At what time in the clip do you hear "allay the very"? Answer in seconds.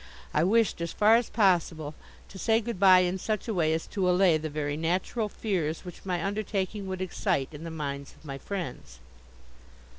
4.09-4.75